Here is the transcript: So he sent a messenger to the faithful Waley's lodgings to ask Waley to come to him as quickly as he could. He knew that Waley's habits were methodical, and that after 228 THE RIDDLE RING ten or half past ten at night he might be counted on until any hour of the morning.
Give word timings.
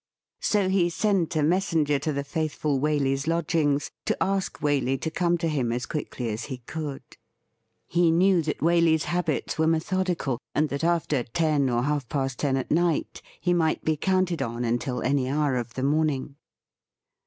So 0.39 0.67
he 0.67 0.89
sent 0.89 1.35
a 1.35 1.43
messenger 1.43 1.99
to 1.99 2.11
the 2.11 2.23
faithful 2.23 2.79
Waley's 2.79 3.27
lodgings 3.27 3.91
to 4.07 4.17
ask 4.19 4.57
Waley 4.57 4.99
to 4.99 5.11
come 5.11 5.37
to 5.37 5.47
him 5.47 5.71
as 5.71 5.85
quickly 5.85 6.29
as 6.29 6.45
he 6.45 6.57
could. 6.57 7.03
He 7.85 8.09
knew 8.09 8.41
that 8.41 8.61
Waley's 8.61 9.03
habits 9.03 9.59
were 9.59 9.67
methodical, 9.67 10.39
and 10.55 10.69
that 10.69 10.83
after 10.83 11.21
228 11.21 11.29
THE 11.29 11.45
RIDDLE 11.45 11.59
RING 11.59 11.67
ten 11.67 11.75
or 11.75 11.83
half 11.87 12.09
past 12.09 12.39
ten 12.39 12.57
at 12.57 12.71
night 12.71 13.21
he 13.39 13.53
might 13.53 13.85
be 13.85 13.95
counted 13.95 14.41
on 14.41 14.65
until 14.65 15.03
any 15.03 15.29
hour 15.29 15.55
of 15.55 15.75
the 15.75 15.83
morning. 15.83 16.35